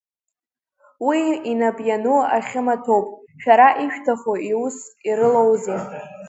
Уи 1.07 1.21
инап 1.51 1.77
иану 1.87 2.19
ахьымаҭәоуп, 2.37 3.07
шәара 3.41 3.67
ишәҭаху 3.83 4.37
иусс 4.51 4.77
ирылоузеи. 5.07 5.79